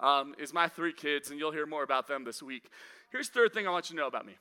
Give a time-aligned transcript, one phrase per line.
[0.00, 2.64] um, is my three kids, and you'll hear more about them this week.
[3.10, 4.36] Here's the third thing I want you to know about me.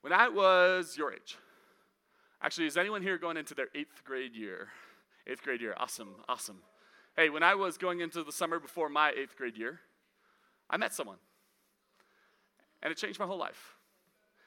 [0.00, 1.38] When I was your age,
[2.42, 4.68] actually, is anyone here going into their eighth grade year?
[5.26, 6.58] Eighth grade year, awesome, awesome.
[7.16, 9.80] Hey, when I was going into the summer before my eighth grade year,
[10.68, 11.18] I met someone,
[12.82, 13.76] and it changed my whole life.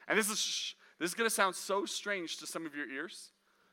[0.06, 3.30] And this is this is going to sound so strange to some of your ears.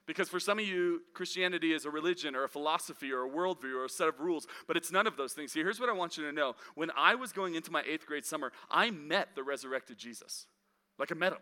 [0.08, 3.76] Because for some of you, Christianity is a religion or a philosophy or a worldview
[3.76, 5.54] or a set of rules, but it's none of those things.
[5.54, 6.56] Here's what I want you to know.
[6.76, 10.46] When I was going into my eighth grade summer, I met the resurrected Jesus.
[11.00, 11.40] Like I met him.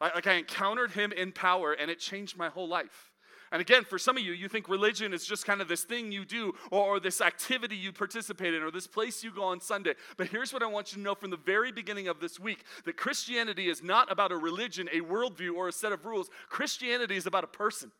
[0.00, 3.07] Like, I encountered him in power, and it changed my whole life.
[3.50, 6.12] And again, for some of you, you think religion is just kind of this thing
[6.12, 9.60] you do or, or, this activity you participate in or this place you go on
[9.60, 9.94] Sunday.
[10.16, 12.64] But here's what I want you to know from the very beginning of this week
[12.84, 16.28] that Christianity is not about a religion, a worldview, or a set of rules.
[16.48, 17.90] Christianity is about a person.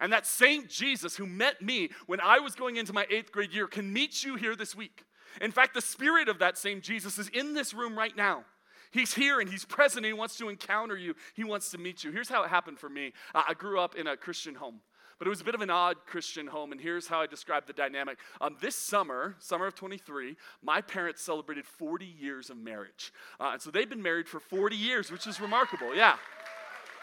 [0.00, 3.52] And that same Jesus who met me when I was going into my eighth grade
[3.52, 5.04] year can meet you here this week.
[5.40, 8.44] In fact, the spirit of that same Jesus is in this room right now.
[8.90, 10.04] He's here and he's present.
[10.04, 11.14] and he wants to encounter you.
[11.34, 12.12] He wants to meet you.
[12.12, 13.12] Here's how it happened for me.
[13.34, 14.80] I grew up in a Christian home
[15.18, 17.66] but it was a bit of an odd Christian home, and here's how I describe
[17.66, 18.18] the dynamic.
[18.40, 23.12] Um, this summer, summer of 23, my parents celebrated 40 years of marriage.
[23.40, 26.16] Uh, and so they've been married for 40 years, which is remarkable, yeah.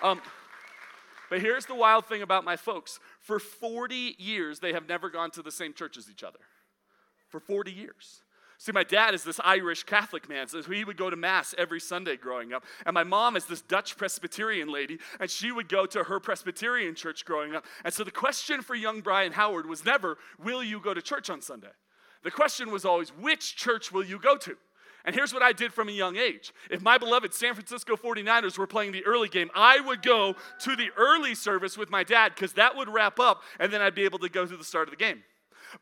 [0.02, 0.22] Um,
[1.30, 5.32] but here's the wild thing about my folks for 40 years, they have never gone
[5.32, 6.40] to the same church as each other.
[7.28, 8.22] For 40 years.
[8.62, 11.80] See, my dad is this Irish Catholic man, so he would go to Mass every
[11.80, 12.66] Sunday growing up.
[12.86, 16.94] And my mom is this Dutch Presbyterian lady, and she would go to her Presbyterian
[16.94, 17.64] church growing up.
[17.86, 21.30] And so the question for young Brian Howard was never, Will you go to church
[21.30, 21.70] on Sunday?
[22.24, 24.58] The question was always, Which church will you go to?
[25.06, 26.52] And here's what I did from a young age.
[26.70, 30.76] If my beloved San Francisco 49ers were playing the early game, I would go to
[30.76, 34.04] the early service with my dad because that would wrap up, and then I'd be
[34.04, 35.24] able to go to the start of the game.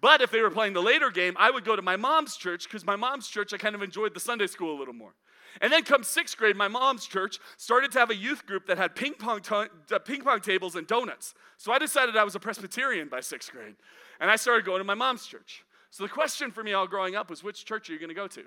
[0.02, 2.66] But if they were playing the later game, I would go to my mom's church
[2.66, 5.14] because my mom's church, I kind of enjoyed the Sunday school a little more.
[5.62, 8.78] And then come sixth grade, my mom's church started to have a youth group that
[8.78, 11.34] had ping pong, uh, ping pong tables and donuts.
[11.58, 13.76] So I decided I was a Presbyterian by sixth grade.
[14.20, 15.64] And I started going to my mom's church.
[15.90, 18.16] So the question for me all growing up was which church are you going to
[18.16, 18.44] go to?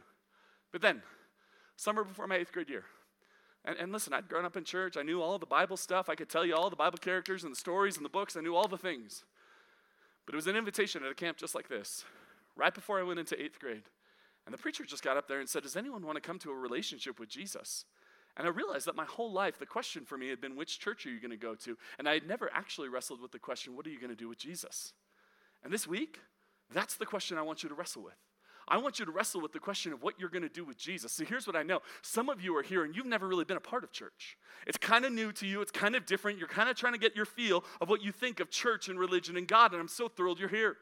[0.73, 1.03] But then,
[1.77, 2.85] summer before my eighth grade year,
[3.65, 4.97] and, and, listen, I'd grown up in church.
[4.97, 6.09] I knew all the Bible stuff.
[6.09, 8.35] I could tell you all the Bible characters and the stories and the books.
[8.35, 9.25] I knew all the things.
[10.31, 12.05] But it was an invitation at a camp just like this,
[12.55, 13.83] right before I went into eighth grade.
[14.47, 16.53] And the preacher just got up there and said, Does anyone want to come to
[16.53, 17.85] a relationship with Jesus?
[18.37, 21.05] And I realized that my whole life, the question for me had been, Which church
[21.05, 21.77] are you going to go to?
[21.99, 24.29] And I had never actually wrestled with the question, What are you going to do
[24.29, 24.93] with Jesus?
[25.65, 26.21] And this week,
[26.73, 28.15] that's the question I want you to wrestle with.
[28.71, 30.79] I want you to wrestle with the question of what you're going to do with
[30.79, 31.11] Jesus.
[31.13, 31.81] See, here's what I know.
[32.03, 34.39] Some of you are here and you've never really been a part of church.
[34.67, 36.39] It's kind of new to you, it's kind of different.
[36.39, 38.99] You're kind of trying to get your feel of what you think of church and
[38.99, 40.77] religion and God, and I'm so thrilled you're here.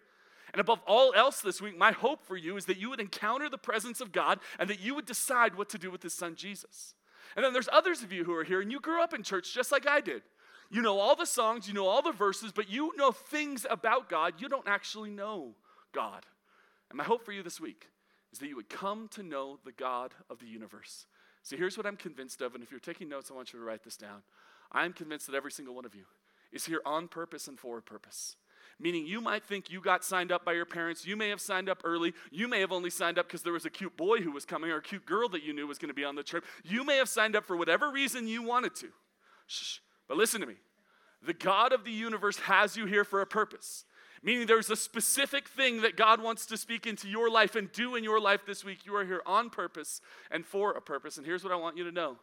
[0.53, 3.49] And above all else this week, my hope for you is that you would encounter
[3.49, 6.37] the presence of God and that you would decide what to do with his son
[6.37, 6.95] Jesus.
[7.37, 9.55] And then there's others of you who are here and you grew up in church
[9.55, 10.23] just like I did.
[10.71, 14.09] You know all the songs, you know all the verses, but you know things about
[14.09, 14.35] God.
[14.39, 15.55] You don't actually know
[15.95, 16.25] God.
[16.91, 17.89] And my hope for you this week
[18.33, 21.07] is that you would come to know the God of the universe.
[21.43, 23.65] So here's what I'm convinced of, and if you're taking notes, I want you to
[23.65, 24.23] write this down.
[24.73, 26.05] I'm convinced that every single one of you
[26.53, 28.37] is here on purpose and for a purpose.
[28.81, 31.05] Meaning, you might think you got signed up by your parents.
[31.05, 32.13] You may have signed up early.
[32.31, 34.71] You may have only signed up because there was a cute boy who was coming
[34.71, 36.45] or a cute girl that you knew was going to be on the trip.
[36.63, 38.89] You may have signed up for whatever reason you wanted to.
[39.49, 39.79] Shh.
[40.07, 40.55] But listen to me.
[41.27, 43.85] The God of the universe has you here for a purpose.
[44.23, 47.95] Meaning there's a specific thing that God wants to speak into your life and do
[47.95, 48.85] in your life this week.
[48.85, 51.17] You are here on purpose and for a purpose.
[51.17, 52.17] And here's what I want you to know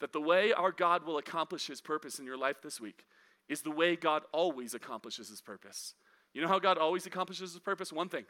[0.00, 3.04] that the way our God will accomplish his purpose in your life this week
[3.48, 5.94] is the way God always accomplishes his purpose.
[6.32, 7.92] You know how God always accomplishes his purpose?
[7.92, 8.24] One thing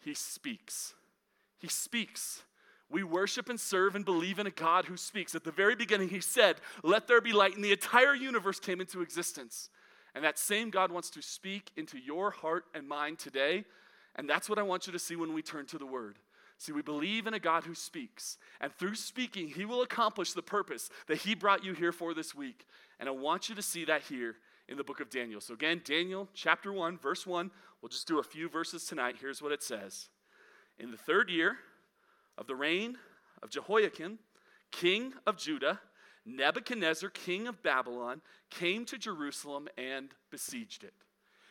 [0.00, 0.94] He speaks.
[1.58, 2.42] He speaks.
[2.90, 5.34] We worship and serve and believe in a God who speaks.
[5.34, 8.80] At the very beginning, He said, Let there be light, and the entire universe came
[8.80, 9.68] into existence.
[10.14, 13.64] And that same God wants to speak into your heart and mind today.
[14.16, 16.18] And that's what I want you to see when we turn to the Word.
[16.58, 18.36] See, we believe in a God who speaks.
[18.60, 22.34] And through speaking, He will accomplish the purpose that He brought you here for this
[22.34, 22.66] week.
[22.98, 24.34] And I want you to see that here
[24.68, 25.40] in the book of Daniel.
[25.40, 27.50] So, again, Daniel chapter 1, verse 1.
[27.80, 29.16] We'll just do a few verses tonight.
[29.20, 30.08] Here's what it says
[30.80, 31.58] In the third year
[32.36, 32.98] of the reign
[33.40, 34.18] of Jehoiakim,
[34.72, 35.80] king of Judah,
[36.26, 38.20] Nebuchadnezzar, king of Babylon,
[38.50, 40.94] came to Jerusalem and besieged it.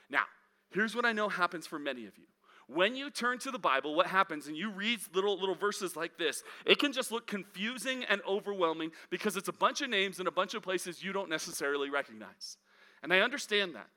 [0.09, 0.23] Now,
[0.71, 2.25] here's what I know happens for many of you.
[2.67, 6.17] When you turn to the Bible, what happens and you read little little verses like
[6.17, 10.27] this, it can just look confusing and overwhelming because it's a bunch of names and
[10.27, 12.57] a bunch of places you don't necessarily recognize.
[13.03, 13.89] And I understand that.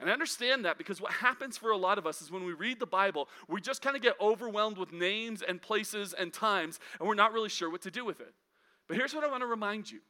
[0.00, 2.52] And I understand that because what happens for a lot of us is when we
[2.52, 6.78] read the Bible, we just kind of get overwhelmed with names and places and times,
[7.00, 8.32] and we're not really sure what to do with it.
[8.86, 10.00] But here's what I want to remind you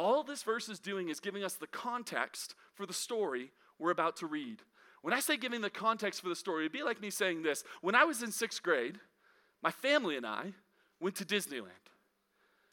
[0.00, 4.16] all this verse is doing is giving us the context for the story we're about
[4.16, 4.62] to read.
[5.02, 7.64] When I say giving the context for the story, it'd be like me saying this.
[7.82, 8.98] When I was in sixth grade,
[9.62, 10.54] my family and I
[11.00, 11.68] went to Disneyland.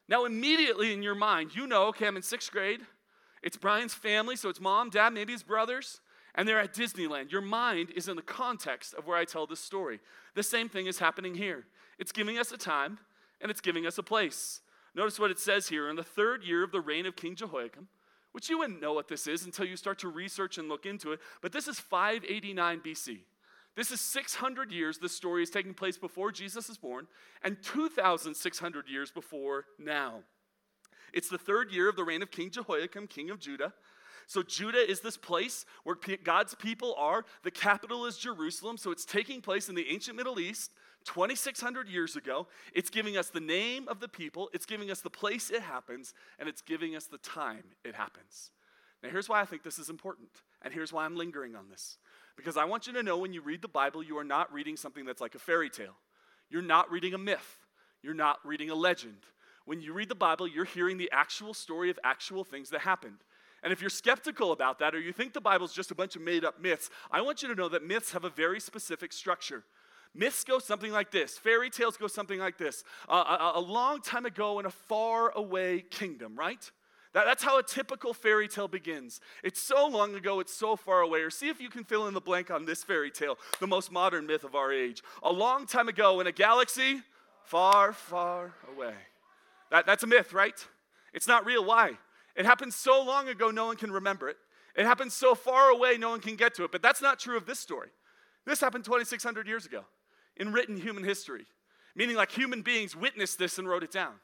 [0.08, 2.80] Now, immediately in your mind, you know, okay, I'm in sixth grade.
[3.42, 6.00] It's Brian's family, so it's mom, dad, maybe his brothers,
[6.34, 7.30] and they're at Disneyland.
[7.30, 10.00] Your mind is in the context of where I tell this story.
[10.34, 11.66] The same thing is happening here.
[11.98, 12.98] It's giving us a time
[13.42, 14.62] and it's giving us a place.
[14.94, 17.88] Notice what it says here in the third year of the reign of King Jehoiakim,
[18.32, 21.12] which you wouldn't know what this is until you start to research and look into
[21.12, 23.18] it, but this is 589 BC.
[23.76, 27.06] This is 600 years this story is taking place before Jesus is born,
[27.42, 30.22] and 2,600 years before now.
[31.12, 33.72] It's the third year of the reign of King Jehoiakim, king of Judah.
[34.26, 37.24] So, Judah is this place where God's people are.
[37.44, 40.72] The capital is Jerusalem, so it's taking place in the ancient Middle East.
[41.04, 42.46] 2,600 years ago.
[42.74, 46.14] It's giving us the name of the people, it's giving us the place it happens,
[46.38, 48.50] and it's giving us the time it happens.
[49.02, 50.30] Now, here's why I think this is important,
[50.62, 51.98] and here's why I'm lingering on this.
[52.36, 54.76] Because I want you to know when you read the Bible, you are not reading
[54.76, 55.96] something that's like a fairy tale.
[56.50, 57.58] You're not reading a myth.
[58.02, 59.18] You're not reading a legend.
[59.64, 63.18] When you read the Bible, you're hearing the actual story of actual things that happened.
[63.62, 66.22] And if you're skeptical about that or you think the Bible's just a bunch of
[66.22, 69.64] made up myths, I want you to know that myths have a very specific structure.
[70.14, 71.38] Myths go something like this.
[71.38, 72.84] Fairy tales go something like this.
[73.08, 76.70] Uh, a, a, long time ago in a far away kingdom, right?
[77.14, 79.20] That, that's how a typical fairy tale begins.
[79.42, 81.20] It's so long ago, it's so far away.
[81.20, 83.92] Or see if you can fill in the blank on this fairy tale, the most
[83.92, 85.02] modern myth of our age.
[85.22, 87.02] A long time ago in a galaxy
[87.44, 88.94] far, far away.
[89.70, 90.66] That, that's a myth, right?
[91.14, 91.64] It's not real.
[91.64, 91.92] Why?
[92.36, 94.36] It happened so long ago, no one can remember it.
[94.76, 96.72] It happened so far away, no one can get to it.
[96.72, 97.88] But that's not true of this story.
[98.46, 99.84] This happened 2,600 years ago
[100.38, 101.46] in written human history,
[101.94, 104.14] meaning like human beings witnessed this and wrote it down.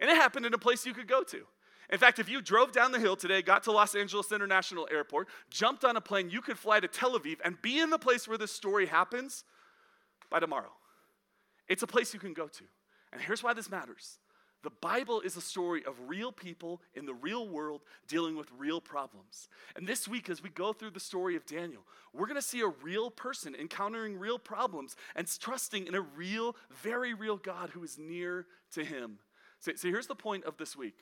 [0.00, 1.42] And it happened in a place you could go to.
[1.90, 5.28] In fact, if you drove down the hill today, got to Los Angeles International Airport,
[5.50, 8.26] jumped on a plane, you could fly to Tel Aviv and be in the place
[8.26, 9.44] where this story happens
[10.30, 10.72] by tomorrow.
[11.68, 12.64] It's a place you can go to.
[13.12, 14.18] And here's why this matters
[14.64, 18.80] the Bible is a story of real people in the real world dealing with real
[18.80, 19.48] problems.
[19.76, 21.82] And this week, as we go through the story of Daniel,
[22.14, 26.56] we're going to see a real person encountering real problems and trusting in a real,
[26.82, 29.18] very real God who is near to him.
[29.60, 30.96] So, so here's the point of this week.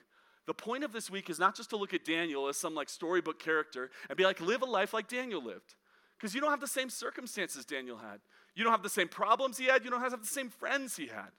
[0.46, 2.88] The point of this week is not just to look at Daniel as some like
[2.88, 5.76] storybook character and be like, live a life like Daniel lived.
[6.18, 8.20] Because you don't have the same circumstances Daniel had.
[8.56, 9.84] You don't have the same problems he had.
[9.84, 11.30] You don't have the same friends he had.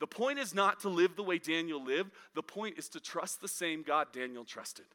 [0.00, 3.40] The point is not to live the way Daniel lived, the point is to trust
[3.40, 4.86] the same God Daniel trusted.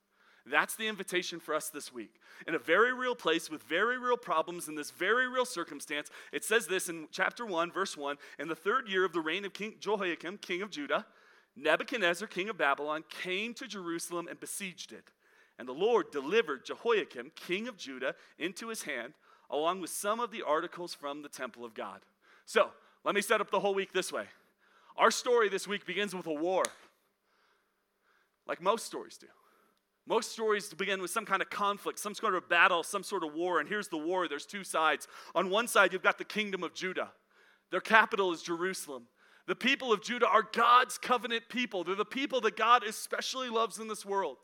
[0.47, 2.15] That's the invitation for us this week.
[2.47, 6.43] In a very real place with very real problems in this very real circumstance, it
[6.43, 9.53] says this in chapter 1, verse 1 In the third year of the reign of
[9.53, 11.05] King Jehoiakim, king of Judah,
[11.55, 15.11] Nebuchadnezzar, king of Babylon, came to Jerusalem and besieged it.
[15.57, 19.13] And the Lord delivered Jehoiakim, king of Judah, into his hand,
[19.49, 22.01] along with some of the articles from the temple of God.
[22.45, 22.71] So,
[23.03, 24.25] let me set up the whole week this way.
[24.97, 26.63] Our story this week begins with a war,
[28.47, 29.27] like most stories do.
[30.07, 33.33] Most stories begin with some kind of conflict, some sort of battle, some sort of
[33.33, 33.59] war.
[33.59, 35.07] And here's the war there's two sides.
[35.33, 37.11] On one side, you've got the kingdom of Judah,
[37.71, 39.07] their capital is Jerusalem.
[39.47, 43.79] The people of Judah are God's covenant people, they're the people that God especially loves
[43.79, 44.37] in this world.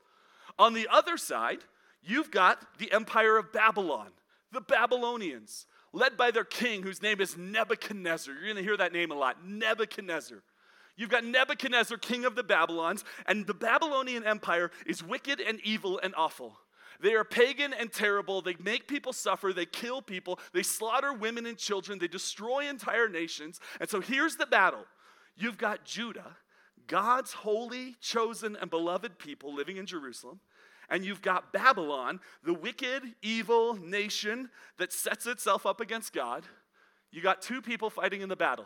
[0.60, 1.60] On the other side,
[2.03, 4.10] you've got the empire of Babylon,
[4.51, 8.33] the Babylonians led by their king, whose name is Nebuchadnezzar.
[8.33, 10.41] You're going to hear that name a lot Nebuchadnezzar.
[10.95, 16.00] You've got Nebuchadnezzar, king of the Babylons, and the Babylonian Empire is wicked and evil
[16.03, 16.57] and awful.
[17.00, 18.41] They are pagan and terrible.
[18.41, 19.53] They make people suffer.
[19.53, 20.39] They kill people.
[20.53, 21.98] They slaughter women and children.
[21.98, 23.60] They destroy entire nations.
[23.79, 24.86] And so here's the battle
[25.36, 26.38] you've got Judah,
[26.88, 30.39] God's holy, chosen, and beloved people living in Jerusalem
[30.91, 36.43] and you've got Babylon, the wicked, evil nation that sets itself up against God.
[37.12, 38.65] You got two people fighting in the battle.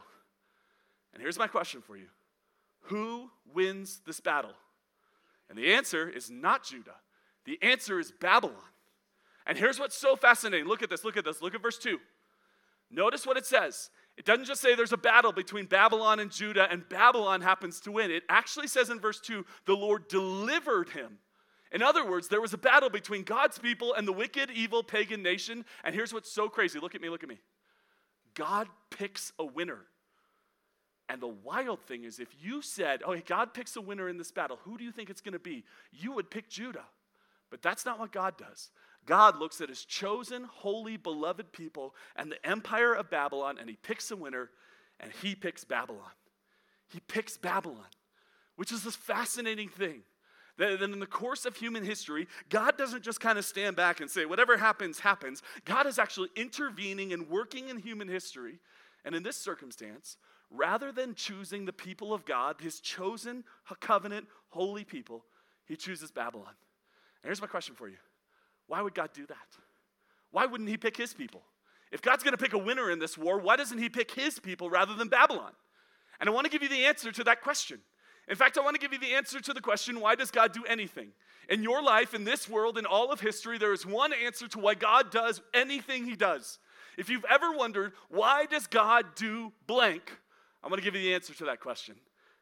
[1.13, 2.07] And here's my question for you
[2.85, 4.53] Who wins this battle?
[5.47, 6.95] And the answer is not Judah,
[7.45, 8.55] the answer is Babylon.
[9.47, 10.67] And here's what's so fascinating.
[10.67, 11.99] Look at this, look at this, look at verse 2.
[12.89, 13.91] Notice what it says.
[14.17, 17.91] It doesn't just say there's a battle between Babylon and Judah and Babylon happens to
[17.91, 18.09] win.
[18.09, 21.19] It actually says in verse 2 the Lord delivered him
[21.71, 25.21] in other words, there was a battle between God's people and the wicked, evil pagan
[25.21, 25.65] nation.
[25.83, 27.39] And here's what's so crazy look at me, look at me.
[28.33, 29.81] God picks a winner.
[31.07, 34.31] And the wild thing is, if you said, oh, God picks a winner in this
[34.31, 35.63] battle, who do you think it's going to be?
[35.91, 36.85] You would pick Judah.
[37.51, 38.71] But that's not what God does.
[39.05, 43.75] God looks at his chosen, holy, beloved people and the empire of Babylon, and he
[43.75, 44.49] picks a winner,
[44.99, 46.11] and he picks Babylon.
[46.87, 47.85] He picks Babylon,
[48.55, 50.01] which is this fascinating thing.
[50.57, 54.09] That in the course of human history, God doesn't just kind of stand back and
[54.09, 55.43] say, whatever happens, happens.
[55.65, 58.59] God is actually intervening and working in human history.
[59.03, 60.17] And in this circumstance,
[60.49, 63.43] rather than choosing the people of God, his chosen
[63.81, 65.25] covenant, holy people,
[65.65, 66.53] he chooses Babylon.
[67.21, 67.97] And here's my question for you
[68.67, 69.35] why would God do that?
[70.31, 71.41] Why wouldn't he pick his people?
[71.91, 74.39] If God's going to pick a winner in this war, why doesn't he pick his
[74.39, 75.51] people rather than Babylon?
[76.19, 77.79] And I want to give you the answer to that question.
[78.27, 80.51] In fact, I want to give you the answer to the question why does God
[80.51, 81.09] do anything?
[81.47, 84.59] In your life, in this world, in all of history, there is one answer to
[84.59, 86.57] why God does anything he does.
[86.97, 90.11] If you've ever wondered, why does God do blank?
[90.63, 91.95] I'm going to give you the answer to that question.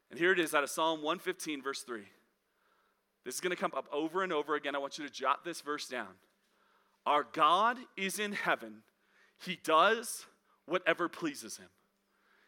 [0.10, 2.04] And here it is out of Psalm 115, verse 3.
[3.26, 4.76] This is going to come up over and over again.
[4.76, 6.08] I want you to jot this verse down.
[7.06, 8.84] Our God is in heaven,
[9.44, 10.26] He does
[10.66, 11.68] whatever pleases Him.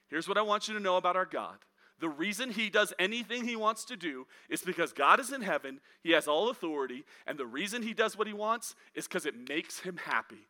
[0.07, 1.57] Here's what I want you to know about our God.
[1.99, 5.79] The reason he does anything he wants to do is because God is in heaven,
[6.03, 9.47] he has all authority, and the reason he does what he wants is because it
[9.47, 10.47] makes him happy.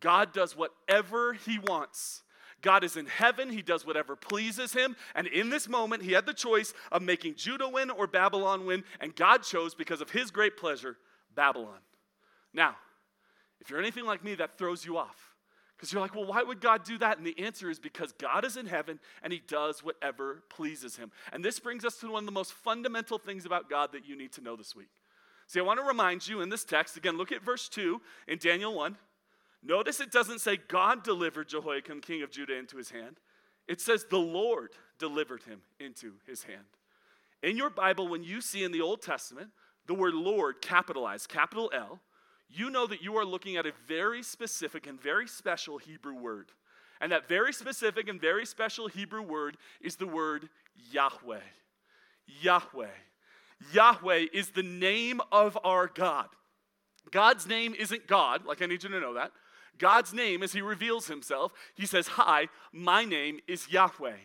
[0.00, 2.22] God does whatever he wants.
[2.60, 6.26] God is in heaven, he does whatever pleases him, and in this moment, he had
[6.26, 10.32] the choice of making Judah win or Babylon win, and God chose, because of his
[10.32, 10.96] great pleasure,
[11.36, 11.78] Babylon.
[12.52, 12.76] Now,
[13.60, 15.27] if you're anything like me, that throws you off.
[15.78, 17.18] Because you're like, well, why would God do that?
[17.18, 21.12] And the answer is because God is in heaven and he does whatever pleases him.
[21.32, 24.16] And this brings us to one of the most fundamental things about God that you
[24.16, 24.88] need to know this week.
[25.46, 28.38] See, I want to remind you in this text, again, look at verse 2 in
[28.38, 28.96] Daniel 1.
[29.62, 33.20] Notice it doesn't say God delivered Jehoiakim, king of Judah, into his hand.
[33.68, 36.64] It says the Lord delivered him into his hand.
[37.42, 39.50] In your Bible, when you see in the Old Testament
[39.86, 42.00] the word Lord capitalized, capital L,
[42.48, 46.50] you know that you are looking at a very specific and very special Hebrew word.
[47.00, 50.48] And that very specific and very special Hebrew word is the word
[50.90, 51.40] Yahweh.
[52.42, 52.86] Yahweh.
[53.72, 56.28] Yahweh is the name of our God.
[57.10, 59.32] God's name isn't God, like I need you to know that.
[59.78, 64.16] God's name, as He reveals Himself, He says, Hi, my name is Yahweh.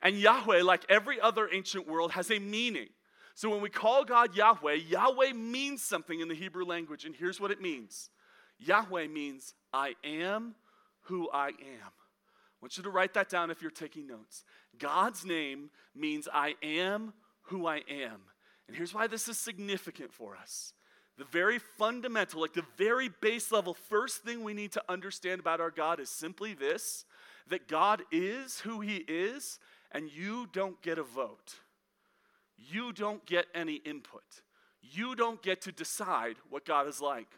[0.00, 2.88] And Yahweh, like every other ancient world, has a meaning.
[3.34, 7.40] So when we call God Yahweh, Yahweh means something in the Hebrew language, and here's
[7.40, 8.10] what it means
[8.58, 10.54] Yahweh means, I am
[11.02, 11.54] who I am.
[11.92, 14.44] I want you to write that down if you're taking notes.
[14.78, 17.12] God's name means I am
[17.42, 18.20] who I am.
[18.68, 20.72] And here's why this is significant for us.
[21.18, 25.60] The very fundamental, like the very base level, first thing we need to understand about
[25.60, 27.04] our God is simply this
[27.48, 29.58] that God is who He is,
[29.90, 31.56] and you don't get a vote
[32.56, 34.22] you don't get any input.
[34.80, 37.28] You don't get to decide what God is like.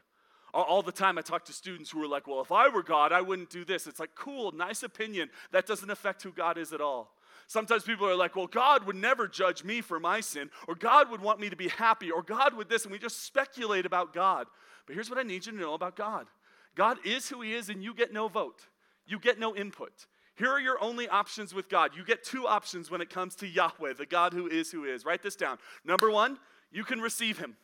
[0.53, 3.13] All the time, I talk to students who are like, Well, if I were God,
[3.13, 3.87] I wouldn't do this.
[3.87, 5.31] It's like, Cool, nice opinion.
[5.51, 7.13] That doesn't affect who God is at all.
[7.49, 11.11] Sometimes people are like, Well, God would never judge me for my sin, or God
[11.11, 14.15] would want me to be happy, or God would this, and we just speculate about
[14.15, 14.47] God.
[14.87, 16.27] But here's what I need you to know about God
[16.77, 18.69] God is who He is, and you get no vote,
[19.07, 20.07] you get no input.
[20.37, 21.93] Here are your only options with God.
[21.97, 25.05] You get two options when it comes to Yahweh, the God who is who is.
[25.05, 25.59] Write this down.
[25.85, 26.39] Number one,
[26.73, 27.57] you can receive him.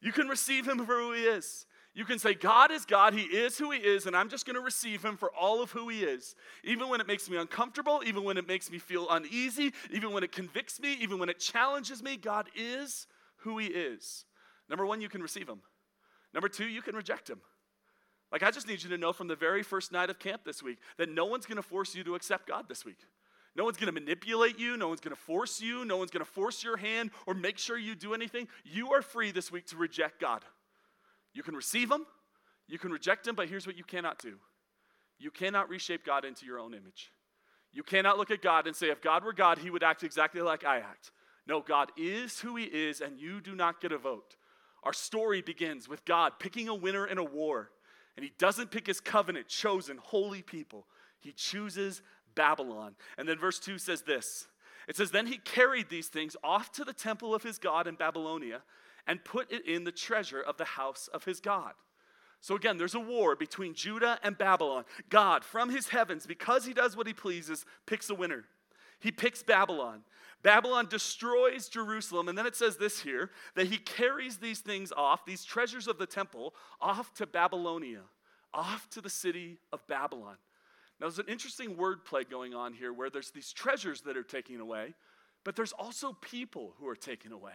[0.00, 1.66] You can receive him for who he is.
[1.92, 4.54] You can say, God is God, He is who He is, and I'm just going
[4.54, 6.36] to receive Him for all of who He is.
[6.62, 10.22] Even when it makes me uncomfortable, even when it makes me feel uneasy, even when
[10.22, 14.24] it convicts me, even when it challenges me, God is who He is.
[14.68, 15.62] Number one, you can receive Him.
[16.32, 17.40] Number two, you can reject Him.
[18.32, 20.62] Like, I just need you to know from the very first night of camp this
[20.62, 22.98] week that no one's going to force you to accept God this week.
[23.56, 24.76] No one's going to manipulate you.
[24.76, 25.84] No one's going to force you.
[25.84, 28.46] No one's going to force your hand or make sure you do anything.
[28.64, 30.44] You are free this week to reject God.
[31.32, 32.06] You can receive Him,
[32.68, 34.36] you can reject Him, but here's what you cannot do
[35.18, 37.12] you cannot reshape God into your own image.
[37.72, 40.40] You cannot look at God and say, if God were God, He would act exactly
[40.40, 41.12] like I act.
[41.46, 44.36] No, God is who He is, and you do not get a vote.
[44.82, 47.70] Our story begins with God picking a winner in a war.
[48.16, 50.86] And he doesn't pick his covenant, chosen, holy people.
[51.20, 52.02] He chooses
[52.34, 52.94] Babylon.
[53.18, 54.48] And then verse 2 says this
[54.88, 57.94] it says, Then he carried these things off to the temple of his God in
[57.94, 58.62] Babylonia
[59.06, 61.72] and put it in the treasure of the house of his God.
[62.40, 64.84] So again, there's a war between Judah and Babylon.
[65.08, 68.44] God, from his heavens, because he does what he pleases, picks a winner.
[69.00, 70.02] He picks Babylon.
[70.42, 72.28] Babylon destroys Jerusalem.
[72.28, 75.98] And then it says this here that he carries these things off, these treasures of
[75.98, 78.02] the temple, off to Babylonia,
[78.54, 80.36] off to the city of Babylon.
[81.00, 84.60] Now, there's an interesting wordplay going on here where there's these treasures that are taken
[84.60, 84.94] away,
[85.44, 87.54] but there's also people who are taken away.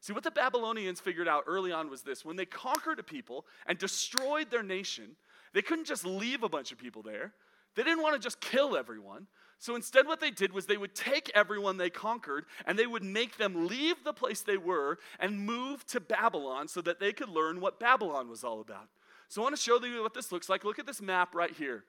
[0.00, 3.46] See, what the Babylonians figured out early on was this when they conquered a people
[3.66, 5.16] and destroyed their nation,
[5.52, 7.34] they couldn't just leave a bunch of people there.
[7.74, 9.26] They didn't want to just kill everyone.
[9.58, 13.02] So instead, what they did was they would take everyone they conquered and they would
[13.02, 17.28] make them leave the place they were and move to Babylon so that they could
[17.28, 18.88] learn what Babylon was all about.
[19.28, 20.64] So I want to show you what this looks like.
[20.64, 21.84] Look at this map right here.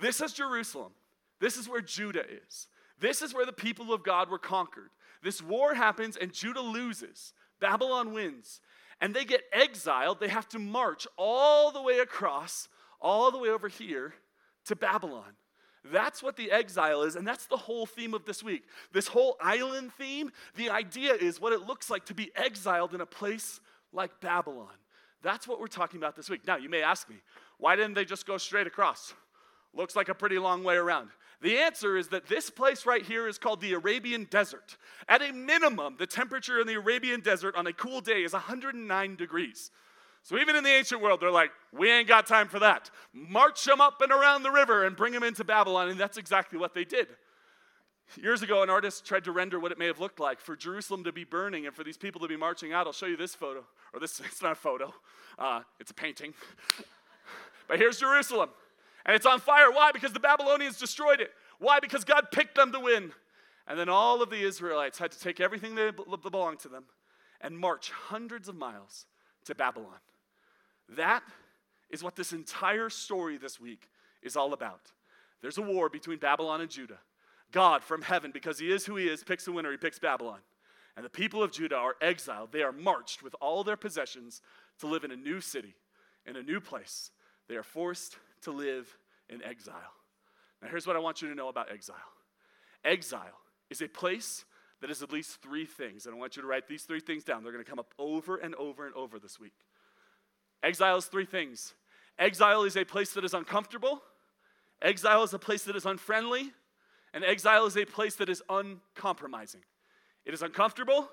[0.00, 0.92] This is Jerusalem.
[1.40, 2.68] This is where Judah is.
[3.00, 4.90] This is where the people of God were conquered.
[5.22, 7.32] This war happens and Judah loses.
[7.58, 8.60] Babylon wins.
[9.00, 10.20] And they get exiled.
[10.20, 12.68] They have to march all the way across,
[13.00, 14.14] all the way over here
[14.66, 15.32] to Babylon.
[15.84, 18.64] That's what the exile is, and that's the whole theme of this week.
[18.92, 23.00] This whole island theme, the idea is what it looks like to be exiled in
[23.00, 23.60] a place
[23.92, 24.74] like Babylon.
[25.22, 26.46] That's what we're talking about this week.
[26.46, 27.16] Now, you may ask me,
[27.58, 29.14] why didn't they just go straight across?
[29.74, 31.10] Looks like a pretty long way around.
[31.40, 34.76] The answer is that this place right here is called the Arabian Desert.
[35.08, 39.16] At a minimum, the temperature in the Arabian Desert on a cool day is 109
[39.16, 39.70] degrees.
[40.28, 42.90] So even in the ancient world, they're like, we ain't got time for that.
[43.14, 45.88] March them up and around the river and bring them into Babylon.
[45.88, 47.06] And that's exactly what they did.
[48.14, 51.02] Years ago, an artist tried to render what it may have looked like for Jerusalem
[51.04, 52.86] to be burning and for these people to be marching out.
[52.86, 53.64] I'll show you this photo.
[53.94, 54.92] Or this, it's not a photo,
[55.38, 56.34] uh, it's a painting.
[57.66, 58.50] but here's Jerusalem.
[59.06, 59.70] And it's on fire.
[59.70, 59.92] Why?
[59.92, 61.30] Because the Babylonians destroyed it.
[61.58, 61.80] Why?
[61.80, 63.12] Because God picked them to win.
[63.66, 66.84] And then all of the Israelites had to take everything that belonged to them
[67.40, 69.06] and march hundreds of miles
[69.46, 70.00] to Babylon.
[70.96, 71.22] That
[71.90, 73.88] is what this entire story this week
[74.22, 74.92] is all about.
[75.40, 76.98] There's a war between Babylon and Judah.
[77.52, 80.40] God from heaven, because he is who he is, picks a winner, he picks Babylon.
[80.96, 82.50] And the people of Judah are exiled.
[82.52, 84.42] They are marched with all their possessions
[84.80, 85.74] to live in a new city,
[86.26, 87.10] in a new place.
[87.48, 89.94] They are forced to live in exile.
[90.60, 91.96] Now, here's what I want you to know about exile
[92.84, 93.38] exile
[93.70, 94.44] is a place
[94.80, 96.06] that is at least three things.
[96.06, 97.42] And I want you to write these three things down.
[97.42, 99.54] They're going to come up over and over and over this week.
[100.62, 101.74] Exile is three things
[102.18, 104.02] exile is a place that is uncomfortable,
[104.82, 106.52] exile is a place that is unfriendly,
[107.14, 109.62] and exile is a place that is uncompromising.
[110.24, 111.08] It is uncomfortable,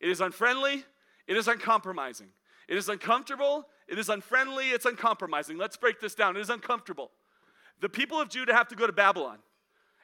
[0.00, 0.84] it is unfriendly,
[1.26, 2.28] it is uncompromising.
[2.68, 5.56] It is uncomfortable, it is unfriendly, it's uncompromising.
[5.56, 6.36] Let's break this down.
[6.36, 7.10] It is uncomfortable.
[7.80, 9.38] The people of Judah have to go to Babylon.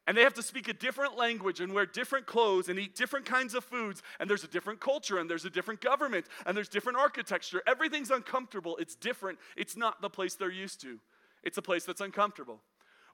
[0.06, 3.24] And they have to speak a different language and wear different clothes and eat different
[3.24, 4.02] kinds of foods.
[4.20, 7.62] And there's a different culture and there's a different government and there's different architecture.
[7.66, 8.76] Everything's uncomfortable.
[8.76, 9.38] It's different.
[9.56, 10.98] It's not the place they're used to,
[11.42, 12.60] it's a place that's uncomfortable.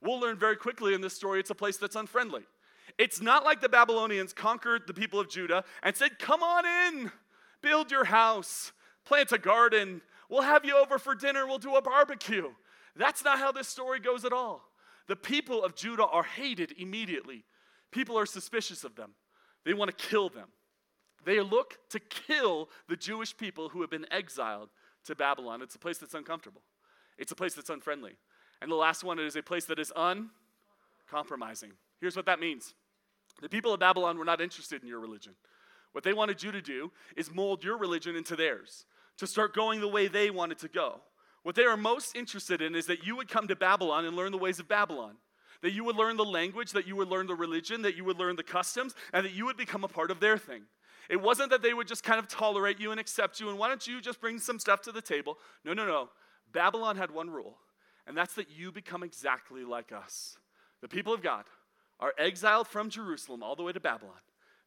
[0.03, 2.43] We'll learn very quickly in this story it's a place that's unfriendly.
[2.99, 7.13] It's not like the Babylonians conquered the people of Judah and said, Come on in,
[7.63, 8.73] build your house,
[9.05, 12.49] plant a garden, we'll have you over for dinner, we'll do a barbecue.
[12.97, 14.70] That's not how this story goes at all.
[15.11, 17.43] The people of Judah are hated immediately.
[17.91, 19.11] People are suspicious of them,
[19.65, 20.47] they want to kill them.
[21.25, 24.71] They look to kill the Jewish people who have been exiled
[25.07, 25.63] to Babylon.
[25.63, 26.63] It's a place that's uncomfortable,
[27.19, 28.13] it's a place that's unfriendly.
[28.63, 31.73] And the last one is a place that is uncompromising.
[32.01, 32.75] Here's what that means
[33.43, 35.33] the people of Babylon were not interested in your religion.
[35.91, 38.87] What they wanted you to do is mold your religion into theirs,
[39.19, 41.01] to start going the way they wanted to go.
[41.43, 44.33] What they are most interested in is that you would come to Babylon and learn
[44.33, 45.17] the ways of Babylon.
[45.63, 48.19] That you would learn the language, that you would learn the religion, that you would
[48.19, 50.63] learn the customs, and that you would become a part of their thing.
[51.11, 53.69] It wasn't that they would just kind of tolerate you and accept you, and why
[53.69, 55.39] don't you just bring some stuff to the table?
[55.65, 56.09] No, no, no.
[56.53, 57.59] Babylon had one rule,
[58.07, 60.39] and that's that you become exactly like us.
[60.81, 61.45] The people of God
[61.99, 64.15] are exiled from Jerusalem all the way to Babylon.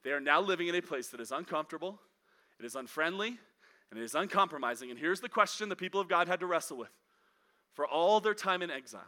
[0.04, 2.00] They are now living in a place that is uncomfortable,
[2.60, 3.40] it is unfriendly,
[3.94, 4.90] and it is uncompromising.
[4.90, 6.90] And here's the question the people of God had to wrestle with
[7.76, 9.02] for all their time in exile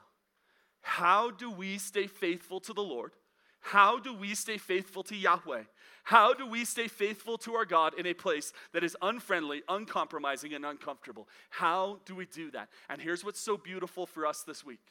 [0.82, 3.14] How do we stay faithful to the Lord?
[3.62, 5.64] How do we stay faithful to Yahweh?
[6.04, 10.54] How do we stay faithful to our God in a place that is unfriendly, uncompromising,
[10.54, 11.28] and uncomfortable?
[11.50, 12.70] How do we do that?
[12.88, 14.82] And here's what's so beautiful for us this week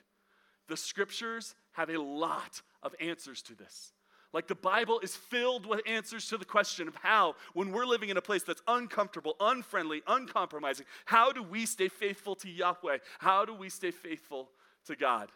[0.66, 3.92] the scriptures have a lot of answers to this.
[4.34, 8.08] Like the Bible is filled with answers to the question of how, when we're living
[8.08, 12.98] in a place that's uncomfortable, unfriendly, uncompromising, how do we stay faithful to Yahweh?
[13.20, 14.50] How do we stay faithful
[14.86, 15.30] to God?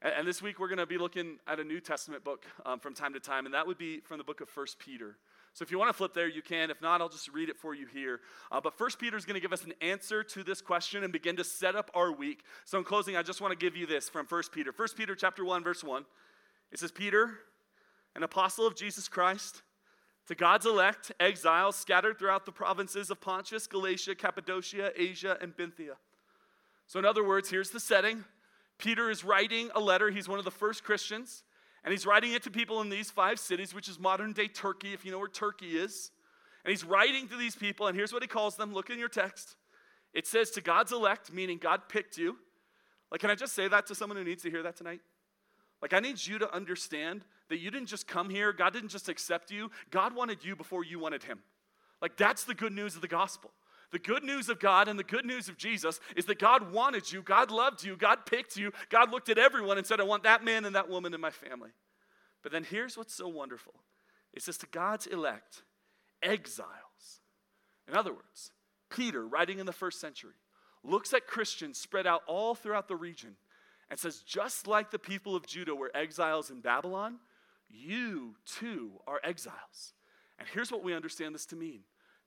[0.00, 2.80] And, and this week we're going to be looking at a New Testament book um,
[2.80, 5.18] from time to time, and that would be from the book of First Peter.
[5.52, 6.70] So if you want to flip there, you can.
[6.70, 8.20] If not, I'll just read it for you here.
[8.50, 11.12] Uh, but First Peter is going to give us an answer to this question and
[11.12, 12.42] begin to set up our week.
[12.64, 14.72] So in closing, I just want to give you this from First Peter.
[14.72, 16.06] First Peter chapter 1, verse 1.
[16.72, 17.38] It says, Peter,
[18.14, 19.62] an apostle of Jesus Christ,
[20.28, 25.96] to God's elect, exiles scattered throughout the provinces of Pontus, Galatia, Cappadocia, Asia, and Bithynia.
[26.86, 28.24] So, in other words, here's the setting
[28.78, 30.10] Peter is writing a letter.
[30.10, 31.44] He's one of the first Christians,
[31.84, 34.92] and he's writing it to people in these five cities, which is modern day Turkey,
[34.94, 36.10] if you know where Turkey is.
[36.64, 38.72] And he's writing to these people, and here's what he calls them.
[38.72, 39.56] Look in your text.
[40.14, 42.36] It says, To God's elect, meaning God picked you.
[43.10, 45.00] Like, can I just say that to someone who needs to hear that tonight?
[45.82, 49.08] Like, I need you to understand that you didn't just come here, God didn't just
[49.08, 51.40] accept you, God wanted you before you wanted Him.
[52.00, 53.50] Like, that's the good news of the gospel.
[53.92, 57.12] The good news of God and the good news of Jesus is that God wanted
[57.12, 60.24] you, God loved you, God picked you, God looked at everyone and said, I want
[60.24, 61.70] that man and that woman in my family.
[62.42, 63.74] But then here's what's so wonderful
[64.32, 65.62] it says to God's elect,
[66.22, 67.20] exiles.
[67.88, 68.50] In other words,
[68.90, 70.34] Peter, writing in the first century,
[70.82, 73.36] looks at Christians spread out all throughout the region
[73.90, 77.18] and says, just like the people of Judah were exiles in Babylon,
[77.68, 79.94] you too are exiles.
[80.38, 81.80] And here's what we understand this to mean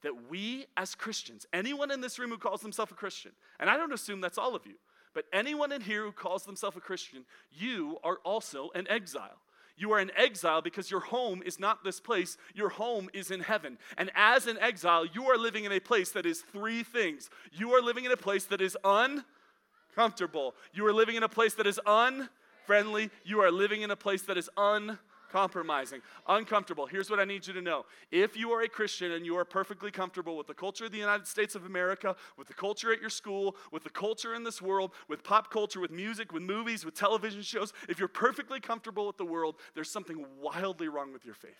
[0.03, 3.77] that we as Christians, anyone in this room who calls themselves a Christian, and I
[3.77, 4.75] don't assume that's all of you,
[5.13, 9.41] but anyone in here who calls themselves a Christian, you are also an exile.
[9.75, 13.41] You are an exile because your home is not this place, your home is in
[13.41, 13.77] heaven.
[13.97, 17.29] And as an exile, you are living in a place that is three things.
[17.51, 21.53] You are living in a place that is uncomfortable, you are living in a place
[21.55, 24.97] that is unfriendly, you are living in a place that is un
[25.29, 26.85] compromising, uncomfortable.
[26.85, 27.85] Here's what I need you to know.
[28.11, 30.97] If you are a Christian and you are perfectly comfortable with the culture of the
[30.97, 34.61] United States of America, with the culture at your school, with the culture in this
[34.61, 39.07] world, with pop culture, with music, with movies, with television shows, if you're perfectly comfortable
[39.07, 41.51] with the world, there's something wildly wrong with your faith.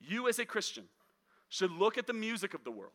[0.00, 0.84] You, as a Christian,
[1.48, 2.92] should look at the music of the world,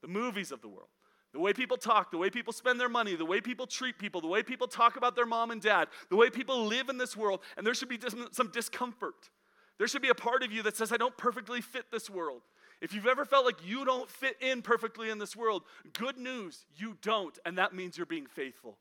[0.00, 0.88] the movies of the world,
[1.32, 4.20] the way people talk, the way people spend their money, the way people treat people,
[4.20, 7.16] the way people talk about their mom and dad, the way people live in this
[7.16, 7.98] world, and there should be
[8.32, 9.30] some discomfort.
[9.78, 12.42] There should be a part of you that says, I don't perfectly fit this world.
[12.80, 16.66] If you've ever felt like you don't fit in perfectly in this world, good news,
[16.76, 18.76] you don't, and that means you're being faithful.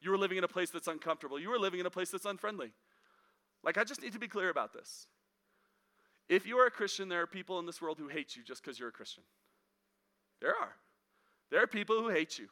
[0.00, 1.40] You are living in a place that's uncomfortable.
[1.40, 2.70] You are living in a place that's unfriendly.
[3.64, 5.06] Like, I just need to be clear about this.
[6.28, 8.62] If you are a Christian, there are people in this world who hate you just
[8.62, 9.24] because you're a Christian.
[10.40, 10.74] There are.
[11.50, 12.48] There are people who hate you.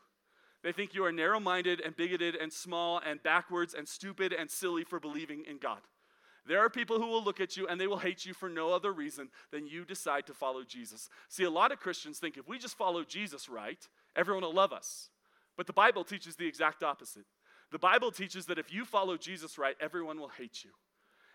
[0.63, 4.51] They think you are narrow minded and bigoted and small and backwards and stupid and
[4.51, 5.81] silly for believing in God.
[6.47, 8.73] There are people who will look at you and they will hate you for no
[8.73, 11.09] other reason than you decide to follow Jesus.
[11.29, 13.79] See, a lot of Christians think if we just follow Jesus right,
[14.15, 15.11] everyone will love us.
[15.57, 17.25] But the Bible teaches the exact opposite.
[17.73, 20.71] The Bible teaches that if you follow Jesus right, everyone will hate you.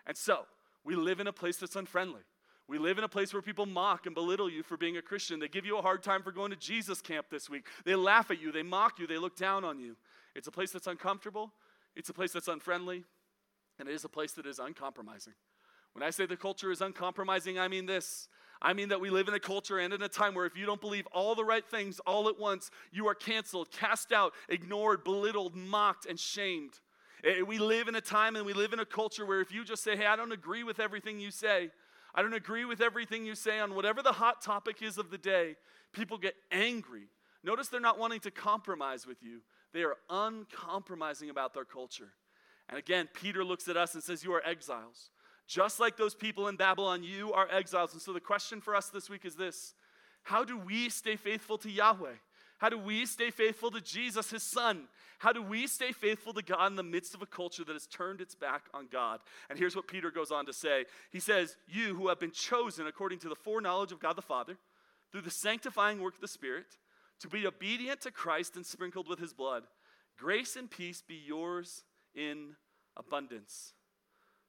[0.06, 0.46] And so,
[0.84, 2.22] we live in a place that's unfriendly.
[2.70, 5.40] We live in a place where people mock and belittle you for being a Christian.
[5.40, 7.66] They give you a hard time for going to Jesus camp this week.
[7.84, 9.96] They laugh at you, they mock you, they look down on you.
[10.36, 11.52] It's a place that's uncomfortable,
[11.96, 13.02] it's a place that's unfriendly,
[13.80, 15.32] and it is a place that is uncompromising.
[15.94, 18.28] When I say the culture is uncompromising, I mean this.
[18.62, 20.64] I mean that we live in a culture and in a time where if you
[20.64, 25.02] don't believe all the right things all at once, you are canceled, cast out, ignored,
[25.02, 26.78] belittled, mocked, and shamed.
[27.24, 29.64] Eh, we live in a time and we live in a culture where if you
[29.64, 31.70] just say, hey, I don't agree with everything you say,
[32.14, 35.18] I don't agree with everything you say on whatever the hot topic is of the
[35.18, 35.56] day.
[35.92, 37.08] People get angry.
[37.42, 39.40] Notice they're not wanting to compromise with you,
[39.72, 42.12] they are uncompromising about their culture.
[42.68, 45.10] And again, Peter looks at us and says, You are exiles.
[45.46, 47.92] Just like those people in Babylon, you are exiles.
[47.92, 49.74] And so the question for us this week is this
[50.22, 52.14] How do we stay faithful to Yahweh?
[52.60, 54.82] How do we stay faithful to Jesus, his son?
[55.18, 57.86] How do we stay faithful to God in the midst of a culture that has
[57.86, 59.20] turned its back on God?
[59.48, 62.86] And here's what Peter goes on to say He says, You who have been chosen
[62.86, 64.58] according to the foreknowledge of God the Father,
[65.10, 66.66] through the sanctifying work of the Spirit,
[67.20, 69.64] to be obedient to Christ and sprinkled with his blood,
[70.18, 72.56] grace and peace be yours in
[72.94, 73.72] abundance.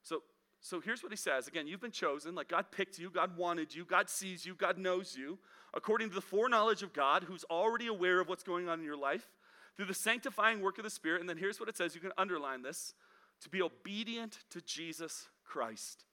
[0.04, 0.22] So,
[0.62, 1.48] so here's what he says.
[1.48, 2.36] Again, you've been chosen.
[2.36, 5.40] Like God picked you, God wanted you, God sees you, God knows you,
[5.74, 8.96] according to the foreknowledge of God, who's already aware of what's going on in your
[8.96, 9.28] life
[9.76, 11.20] through the sanctifying work of the Spirit.
[11.20, 12.94] And then here's what it says you can underline this
[13.42, 16.06] to be obedient to Jesus Christ.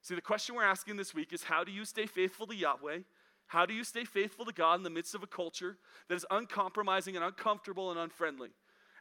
[0.00, 3.00] See, the question we're asking this week is how do you stay faithful to Yahweh?
[3.48, 5.76] How do you stay faithful to God in the midst of a culture
[6.08, 8.50] that is uncompromising and uncomfortable and unfriendly?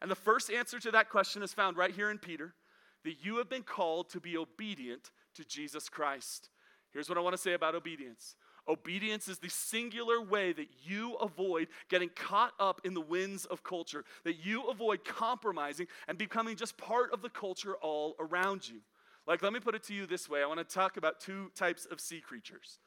[0.01, 2.55] And the first answer to that question is found right here in Peter
[3.03, 6.49] that you have been called to be obedient to Jesus Christ.
[6.91, 8.35] Here's what I want to say about obedience
[8.69, 13.63] Obedience is the singular way that you avoid getting caught up in the winds of
[13.63, 18.81] culture, that you avoid compromising and becoming just part of the culture all around you.
[19.25, 21.49] Like, let me put it to you this way I want to talk about two
[21.55, 22.79] types of sea creatures.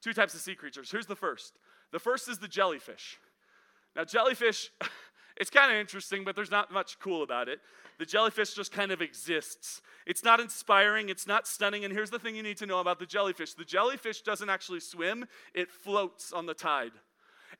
[0.00, 0.90] Two types of sea creatures.
[0.90, 1.54] Here's the first
[1.92, 3.18] the first is the jellyfish.
[3.94, 4.70] Now, jellyfish,
[5.38, 7.60] it's kind of interesting, but there's not much cool about it.
[7.98, 9.80] The jellyfish just kind of exists.
[10.06, 11.84] It's not inspiring, it's not stunning.
[11.84, 14.80] And here's the thing you need to know about the jellyfish the jellyfish doesn't actually
[14.80, 16.92] swim, it floats on the tide.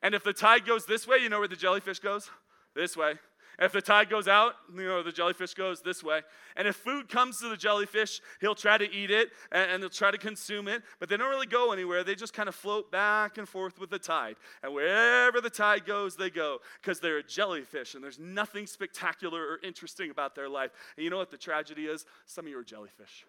[0.01, 2.29] And if the tide goes this way, you know where the jellyfish goes?
[2.75, 3.15] This way.
[3.59, 6.21] If the tide goes out, you know, the jellyfish goes this way.
[6.55, 9.89] And if food comes to the jellyfish, he'll try to eat it and, and they'll
[9.89, 12.03] try to consume it, but they don't really go anywhere.
[12.03, 14.37] They just kind of float back and forth with the tide.
[14.63, 19.41] And wherever the tide goes, they go because they're a jellyfish and there's nothing spectacular
[19.41, 20.71] or interesting about their life.
[20.95, 22.05] And you know what the tragedy is?
[22.25, 23.25] Some of you are jellyfish.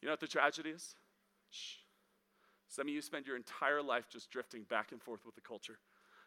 [0.00, 0.94] You know what the tragedy is?
[1.50, 1.76] Shh.
[2.68, 5.78] Some of you spend your entire life just drifting back and forth with the culture.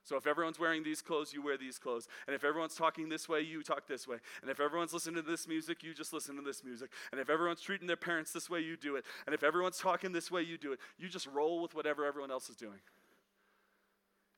[0.03, 2.07] So if everyone's wearing these clothes, you wear these clothes.
[2.27, 4.17] And if everyone's talking this way, you talk this way.
[4.41, 6.89] And if everyone's listening to this music, you just listen to this music.
[7.11, 9.05] And if everyone's treating their parents this way, you do it.
[9.25, 10.79] And if everyone's talking this way, you do it.
[10.97, 12.79] You just roll with whatever everyone else is doing.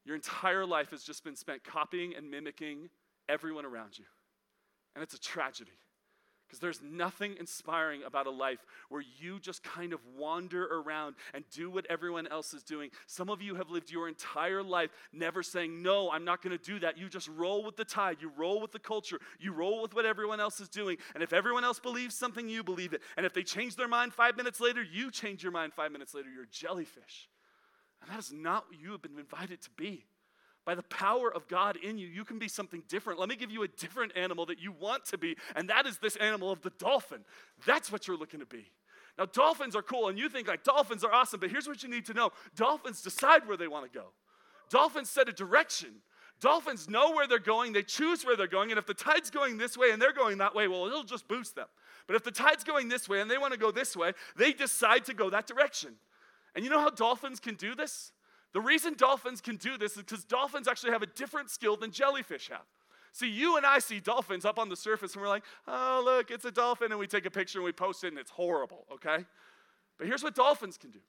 [0.06, 2.90] Your entire life has just been spent copying and mimicking
[3.28, 4.06] everyone around you.
[4.94, 5.72] And it's a tragedy.
[6.48, 11.44] Because there's nothing inspiring about a life where you just kind of wander around and
[11.52, 12.92] do what everyone else is doing.
[13.08, 16.64] Some of you have lived your entire life never saying, No, I'm not going to
[16.64, 16.98] do that.
[16.98, 18.18] You just roll with the tide.
[18.22, 19.20] You roll with the culture.
[19.40, 20.98] You roll with what everyone else is doing.
[21.16, 23.02] And if everyone else believes something, you believe it.
[23.18, 26.14] And if they change their mind five minutes later, you change your mind five minutes
[26.14, 26.30] later.
[26.30, 27.28] You're jellyfish.
[28.02, 30.06] And that is not what you have been invited to be.
[30.66, 33.20] By the power of God in you, you can be something different.
[33.20, 36.00] Let me give you a different animal that you want to be, and that is
[36.00, 37.20] this animal of the dolphin.
[37.68, 38.66] That's what you're looking to be.
[39.18, 41.90] Now, dolphins are cool, and you think like dolphins are awesome, but here's what you
[41.90, 44.08] need to know dolphins decide where they want to go,
[44.70, 45.90] dolphins set a direction.
[46.42, 49.58] Dolphins know where they're going, they choose where they're going, and if the tide's going
[49.58, 51.68] this way and they're going that way, well, it'll just boost them.
[52.08, 54.52] But if the tide's going this way and they want to go this way, they
[54.52, 55.96] decide to go that direction.
[56.54, 58.12] And you know how dolphins can do this?
[58.56, 61.92] The reason dolphins can do this is because dolphins actually have a different skill than
[61.92, 62.64] jellyfish have.
[63.12, 66.32] See, you and I see dolphins up on the surface and we're like, oh, look,
[66.32, 66.90] it's a dolphin.
[66.90, 69.26] And we take a picture and we post it and it's horrible, okay?
[69.98, 71.00] But here's what dolphins can do.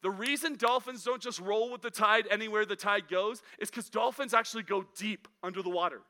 [0.00, 3.90] The reason dolphins don't just roll with the tide anywhere the tide goes is because
[3.90, 6.00] dolphins actually go deep under the water.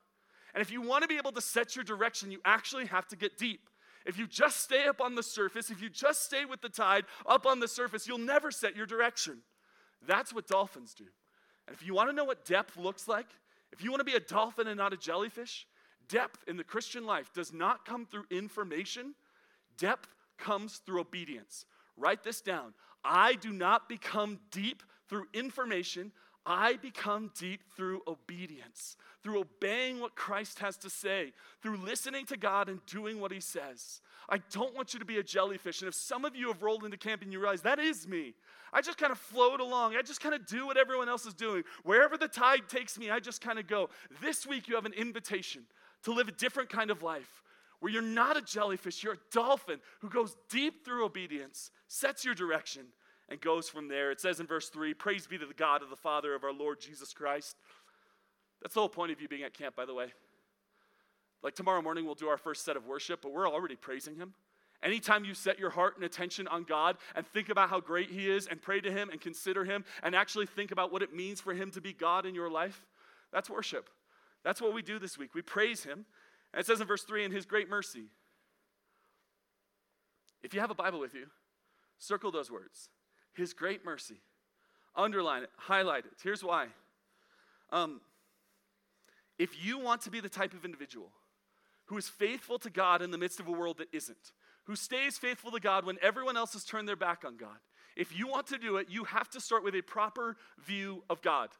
[0.54, 3.16] And if you want to be able to set your direction, you actually have to
[3.16, 3.68] get deep.
[4.06, 7.04] If you just stay up on the surface, if you just stay with the tide
[7.26, 9.38] up on the surface, you'll never set your direction.
[10.06, 11.04] That's what dolphins do.
[11.66, 13.26] And if you want to know what depth looks like,
[13.72, 15.66] if you want to be a dolphin and not a jellyfish,
[16.08, 19.14] depth in the Christian life does not come through information,
[19.78, 21.64] depth comes through obedience.
[21.96, 22.74] Write this down.
[23.04, 26.12] I do not become deep through information.
[26.46, 32.36] I become deep through obedience, through obeying what Christ has to say, through listening to
[32.36, 34.02] God and doing what He says.
[34.28, 35.80] I don't want you to be a jellyfish.
[35.80, 38.34] And if some of you have rolled into camp and you realize that is me,
[38.72, 39.96] I just kind of float along.
[39.96, 41.62] I just kind of do what everyone else is doing.
[41.84, 43.88] Wherever the tide takes me, I just kind of go.
[44.20, 45.62] This week, you have an invitation
[46.02, 47.42] to live a different kind of life
[47.80, 52.34] where you're not a jellyfish, you're a dolphin who goes deep through obedience, sets your
[52.34, 52.86] direction,
[53.28, 54.10] and goes from there.
[54.10, 56.52] It says in verse 3 Praise be to the God of the Father of our
[56.52, 57.56] Lord Jesus Christ.
[58.62, 60.12] That's the whole point of you being at camp, by the way.
[61.42, 64.34] Like tomorrow morning, we'll do our first set of worship, but we're already praising Him.
[64.82, 68.30] Anytime you set your heart and attention on God and think about how great He
[68.30, 71.40] is and pray to Him and consider Him and actually think about what it means
[71.40, 72.86] for Him to be God in your life,
[73.32, 73.88] that's worship.
[74.44, 75.34] That's what we do this week.
[75.34, 76.06] We praise Him.
[76.52, 78.04] And it says in verse 3 in His great mercy.
[80.42, 81.26] If you have a Bible with you,
[81.98, 82.90] circle those words
[83.34, 84.20] His great mercy.
[84.96, 86.12] Underline it, highlight it.
[86.22, 86.68] Here's why.
[87.70, 88.00] Um,
[89.38, 91.10] if you want to be the type of individual
[91.86, 94.32] who is faithful to God in the midst of a world that isn't,
[94.64, 97.56] who stays faithful to God when everyone else has turned their back on God.
[97.96, 101.20] If you want to do it, you have to start with a proper view of
[101.22, 101.50] God.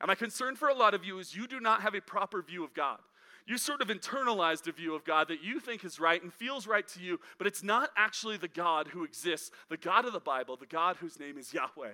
[0.00, 2.42] And my concern for a lot of you is you do not have a proper
[2.42, 2.98] view of God.
[3.46, 6.66] You sort of internalized a view of God that you think is right and feels
[6.66, 10.20] right to you, but it's not actually the God who exists, the God of the
[10.20, 11.92] Bible, the God whose name is Yahweh.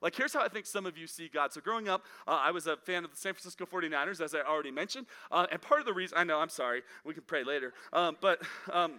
[0.00, 1.52] Like, here's how I think some of you see God.
[1.52, 4.40] So, growing up, uh, I was a fan of the San Francisco 49ers, as I
[4.40, 5.06] already mentioned.
[5.30, 7.72] Uh, and part of the reason, I know, I'm sorry, we can pray later.
[7.92, 8.94] Um, but, um,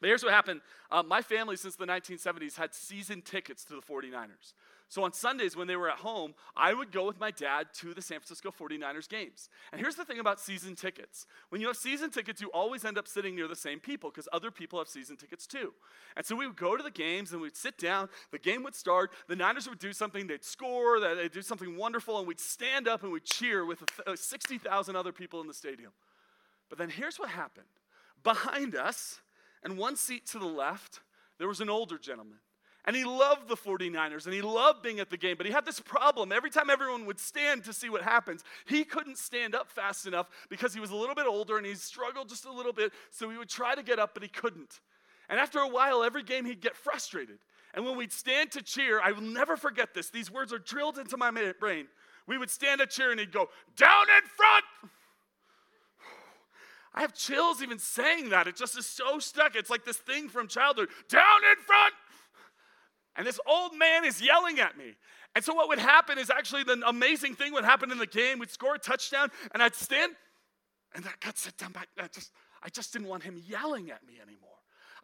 [0.00, 0.60] but here's what happened.
[0.90, 4.54] Uh, my family, since the 1970s, had season tickets to the 49ers.
[4.92, 7.94] So on Sundays when they were at home, I would go with my dad to
[7.94, 9.48] the San Francisco 49ers games.
[9.72, 12.98] And here's the thing about season tickets when you have season tickets, you always end
[12.98, 15.72] up sitting near the same people because other people have season tickets too.
[16.14, 18.74] And so we would go to the games and we'd sit down, the game would
[18.74, 22.86] start, the Niners would do something, they'd score, they'd do something wonderful, and we'd stand
[22.86, 25.92] up and we'd cheer with uh, 60,000 other people in the stadium.
[26.68, 27.64] But then here's what happened
[28.22, 29.22] behind us,
[29.64, 31.00] and one seat to the left,
[31.38, 32.40] there was an older gentleman.
[32.84, 35.64] And he loved the 49ers and he loved being at the game, but he had
[35.64, 36.32] this problem.
[36.32, 40.28] Every time everyone would stand to see what happens, he couldn't stand up fast enough
[40.48, 42.92] because he was a little bit older and he struggled just a little bit.
[43.10, 44.80] So he would try to get up, but he couldn't.
[45.28, 47.38] And after a while, every game he'd get frustrated.
[47.72, 50.10] And when we'd stand to cheer, I will never forget this.
[50.10, 51.86] These words are drilled into my brain.
[52.26, 54.64] We would stand to cheer and he'd go, Down in front!
[56.94, 58.48] I have chills even saying that.
[58.48, 59.54] It just is so stuck.
[59.54, 61.94] It's like this thing from childhood down in front.
[63.16, 64.94] And this old man is yelling at me.
[65.34, 68.38] And so, what would happen is actually the amazing thing would happen in the game.
[68.38, 70.12] We'd score a touchdown, and I'd stand,
[70.94, 71.88] and I got sit down back.
[71.98, 74.50] I just, I just didn't want him yelling at me anymore.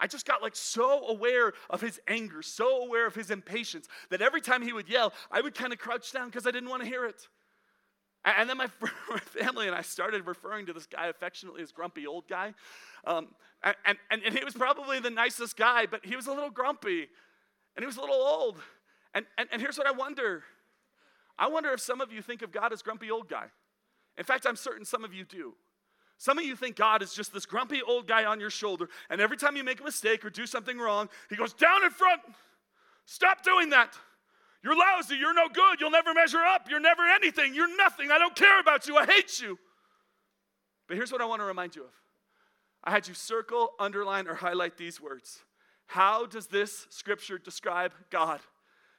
[0.01, 4.23] I just got like so aware of his anger, so aware of his impatience that
[4.23, 6.83] every time he would yell, I would kind of crouch down because I didn't want
[6.83, 7.27] to hear it.
[8.25, 8.69] And then my,
[9.21, 12.55] family and I started referring to this guy affectionately as grumpy old guy.
[13.07, 13.29] Um,
[13.63, 17.09] and, and, and he was probably the nicest guy, but he was a little grumpy
[17.79, 18.57] and he was a little old.
[19.15, 20.43] And, and, and here's what I wonder
[21.39, 23.45] I wonder if some of you think of God as grumpy old guy.
[24.17, 25.55] In fact, I'm certain some of you do.
[26.17, 29.21] Some of you think God is just this grumpy old guy on your shoulder, and
[29.21, 32.21] every time you make a mistake or do something wrong, he goes, Down in front,
[33.07, 33.97] stop doing that.
[34.65, 35.15] You're lousy.
[35.15, 35.81] You're no good.
[35.81, 36.69] You'll never measure up.
[36.69, 37.55] You're never anything.
[37.55, 38.11] You're nothing.
[38.11, 38.97] I don't care about you.
[38.97, 39.57] I hate you.
[40.89, 41.91] But here's what I want to remind you of
[42.83, 45.45] I had you circle, underline, or highlight these words.
[45.89, 48.41] How does this scripture describe God?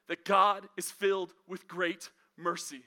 [0.08, 2.82] That God is filled with great mercy.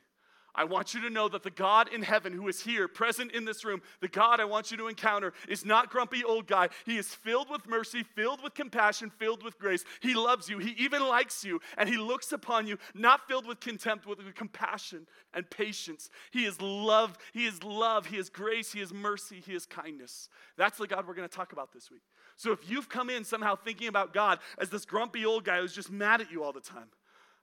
[0.54, 3.44] I want you to know that the God in heaven who is here, present in
[3.44, 6.68] this room, the God I want you to encounter is not grumpy old guy.
[6.84, 9.84] He is filled with mercy, filled with compassion, filled with grace.
[10.00, 10.58] He loves you.
[10.58, 15.06] He even likes you, and he looks upon you, not filled with contempt, with compassion
[15.32, 16.10] and patience.
[16.32, 17.16] He is love.
[17.32, 18.06] He is love.
[18.06, 18.72] He is grace.
[18.72, 19.42] He is mercy.
[19.46, 20.28] He is kindness.
[20.58, 22.02] That's the God we're going to talk about this week.
[22.36, 25.74] So if you've come in somehow thinking about God as this grumpy old guy who's
[25.74, 26.88] just mad at you all the time,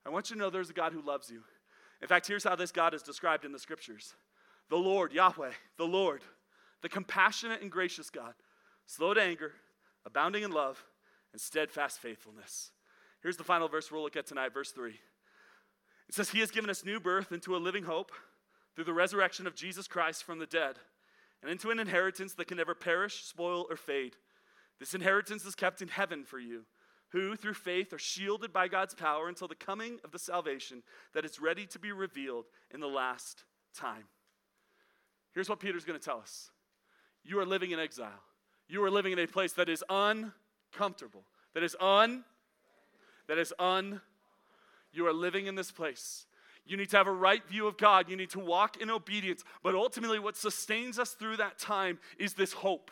[0.05, 1.43] I want you to know there's a God who loves you.
[2.01, 4.15] In fact, here's how this God is described in the scriptures
[4.69, 6.21] the Lord, Yahweh, the Lord,
[6.81, 8.33] the compassionate and gracious God,
[8.85, 9.53] slow to anger,
[10.05, 10.83] abounding in love,
[11.31, 12.71] and steadfast faithfulness.
[13.21, 14.91] Here's the final verse we'll look at tonight, verse 3.
[16.07, 18.11] It says, He has given us new birth into a living hope
[18.75, 20.77] through the resurrection of Jesus Christ from the dead,
[21.41, 24.15] and into an inheritance that can never perish, spoil, or fade.
[24.79, 26.65] This inheritance is kept in heaven for you
[27.11, 31.25] who, through faith, are shielded by God's power until the coming of the salvation that
[31.25, 33.43] is ready to be revealed in the last
[33.75, 34.05] time.
[35.33, 36.51] Here's what Peter's going to tell us
[37.23, 38.23] You are living in exile,
[38.67, 42.23] you are living in a place that is uncomfortable, that is un,
[43.27, 44.01] that is un.
[44.91, 46.25] You are living in this place.
[46.65, 48.09] You need to have a right view of God.
[48.09, 49.43] You need to walk in obedience.
[49.61, 52.89] But ultimately, what sustains us through that time is this hope.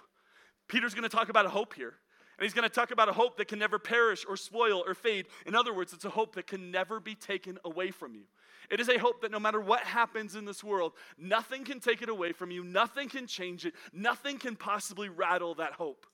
[0.67, 1.93] Peter's going to talk about a hope here.
[2.37, 4.93] And he's going to talk about a hope that can never perish or spoil or
[4.93, 5.25] fade.
[5.47, 8.23] In other words, it's a hope that can never be taken away from you.
[8.69, 12.03] It is a hope that no matter what happens in this world, nothing can take
[12.03, 16.05] it away from you, nothing can change it, nothing can possibly rattle that hope.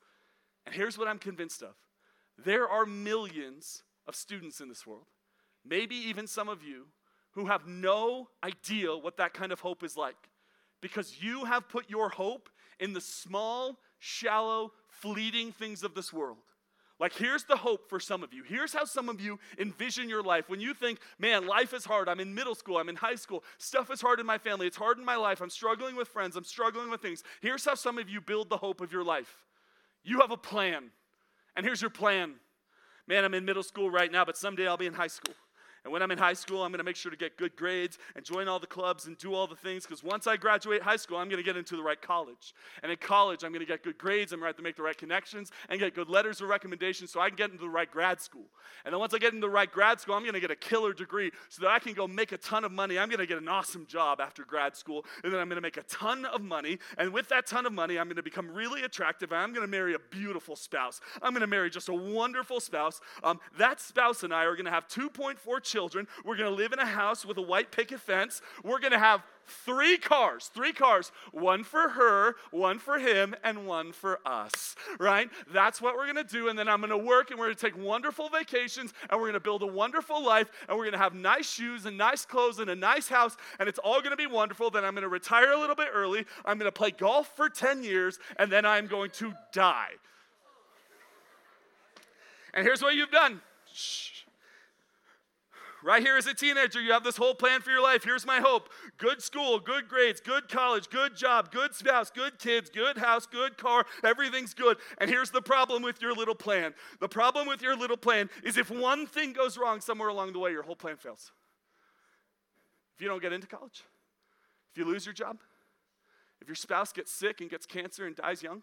[0.65, 1.75] And here's what I'm convinced of
[2.37, 5.07] there are millions of students in this world,
[5.65, 6.87] maybe even some of you,
[7.31, 10.29] who have no idea what that kind of hope is like
[10.81, 16.37] because you have put your hope in the small, shallow, fleeting things of this world.
[16.99, 18.43] Like, here's the hope for some of you.
[18.43, 20.49] Here's how some of you envision your life.
[20.49, 22.07] When you think, man, life is hard.
[22.07, 22.77] I'm in middle school.
[22.77, 23.43] I'm in high school.
[23.57, 24.67] Stuff is hard in my family.
[24.67, 25.41] It's hard in my life.
[25.41, 26.35] I'm struggling with friends.
[26.35, 27.23] I'm struggling with things.
[27.41, 29.37] Here's how some of you build the hope of your life
[30.03, 30.91] you have a plan.
[31.55, 32.35] And here's your plan
[33.07, 35.33] man, I'm in middle school right now, but someday I'll be in high school.
[35.83, 37.97] And when I'm in high school, I'm going to make sure to get good grades
[38.15, 40.95] and join all the clubs and do all the things because once I graduate high
[40.95, 42.53] school, I'm going to get into the right college.
[42.81, 44.31] And in college, I'm going to get good grades.
[44.31, 47.35] I'm to make the right connections and get good letters of recommendation so I can
[47.35, 48.45] get into the right grad school.
[48.85, 50.55] And then once I get into the right grad school, I'm going to get a
[50.55, 52.97] killer degree so that I can go make a ton of money.
[52.97, 55.05] I'm going to get an awesome job after grad school.
[55.23, 56.79] And then I'm going to make a ton of money.
[56.97, 59.31] And with that ton of money, I'm going to become really attractive.
[59.31, 61.01] And I'm going to marry a beautiful spouse.
[61.21, 63.01] I'm going to marry just a wonderful spouse.
[63.23, 65.37] Um, that spouse and I are going to have 2.4
[65.73, 66.07] children.
[66.23, 68.41] We're going to live in a house with a white picket fence.
[68.63, 73.65] We're going to have three cars, three cars, one for her, one for him, and
[73.65, 75.29] one for us, right?
[75.51, 76.47] That's what we're gonna do.
[76.47, 79.63] And then I'm gonna work and we're gonna take wonderful vacations and we're gonna build
[79.63, 83.09] a wonderful life and we're gonna have nice shoes and nice clothes and a nice
[83.09, 84.69] house and it's all gonna be wonderful.
[84.69, 86.25] Then I'm gonna retire a little bit early.
[86.45, 89.91] I'm gonna play golf for 10 years and then I'm going to die.
[92.53, 93.41] And here's what you've done.
[93.73, 94.12] Shh.
[95.83, 98.05] Right here as a teenager, you have this whole plan for your life.
[98.05, 102.69] Here's my hope good school, good grades, good college, good job, good spouse, good kids,
[102.69, 103.85] good house, good car.
[104.01, 104.77] Everything's good.
[104.99, 108.57] And here's the problem with your little plan the problem with your little plan is
[108.57, 111.31] if one thing goes wrong somewhere along the way, your whole plan fails.
[112.95, 113.83] If you don't get into college,
[114.71, 115.39] if you lose your job,
[116.39, 118.61] if your spouse gets sick and gets cancer and dies young,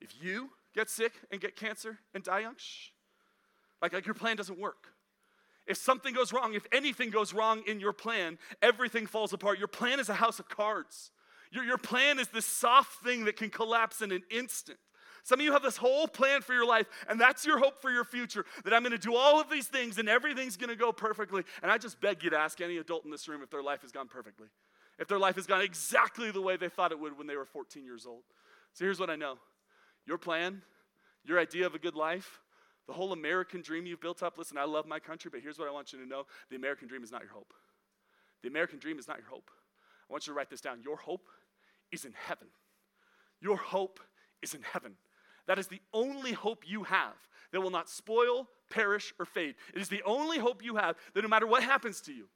[0.00, 2.88] if you get sick and get cancer and die young, shh,
[3.80, 4.88] like, like your plan doesn't work.
[5.68, 9.58] If something goes wrong, if anything goes wrong in your plan, everything falls apart.
[9.58, 11.10] Your plan is a house of cards.
[11.52, 14.78] Your, your plan is this soft thing that can collapse in an instant.
[15.24, 17.90] Some of you have this whole plan for your life, and that's your hope for
[17.90, 20.76] your future that I'm going to do all of these things and everything's going to
[20.76, 21.42] go perfectly.
[21.62, 23.82] And I just beg you to ask any adult in this room if their life
[23.82, 24.48] has gone perfectly,
[24.98, 27.44] if their life has gone exactly the way they thought it would when they were
[27.44, 28.22] 14 years old.
[28.72, 29.36] So here's what I know
[30.06, 30.62] your plan,
[31.24, 32.40] your idea of a good life,
[32.88, 34.38] the whole American dream you've built up.
[34.38, 36.88] Listen, I love my country, but here's what I want you to know the American
[36.88, 37.52] dream is not your hope.
[38.42, 39.50] The American dream is not your hope.
[40.08, 40.80] I want you to write this down.
[40.82, 41.28] Your hope
[41.92, 42.48] is in heaven.
[43.40, 44.00] Your hope
[44.42, 44.94] is in heaven.
[45.46, 47.14] That is the only hope you have
[47.52, 49.54] that will not spoil, perish, or fade.
[49.74, 52.28] It is the only hope you have that no matter what happens to you,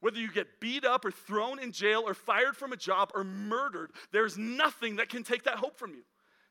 [0.00, 3.24] whether you get beat up or thrown in jail or fired from a job or
[3.24, 6.02] murdered, there's nothing that can take that hope from you.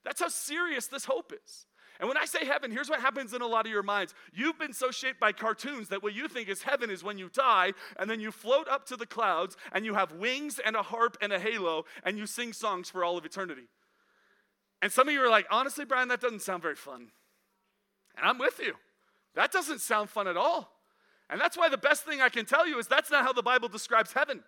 [0.03, 1.66] That's how serious this hope is.
[1.99, 4.13] And when I say heaven, here's what happens in a lot of your minds.
[4.33, 7.29] You've been so shaped by cartoons that what you think is heaven is when you
[7.29, 10.81] die, and then you float up to the clouds, and you have wings and a
[10.81, 13.67] harp and a halo, and you sing songs for all of eternity.
[14.81, 17.07] And some of you are like, honestly, Brian, that doesn't sound very fun.
[18.17, 18.73] And I'm with you.
[19.35, 20.71] That doesn't sound fun at all.
[21.29, 23.41] And that's why the best thing I can tell you is that's not how the
[23.41, 24.43] Bible describes heaven.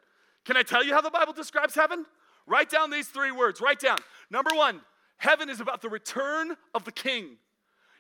[0.46, 2.06] Can I tell you how the Bible describes heaven?
[2.46, 3.60] Write down these three words.
[3.60, 3.98] Write down.
[4.30, 4.82] Number one,
[5.18, 7.38] Heaven is about the return of the King.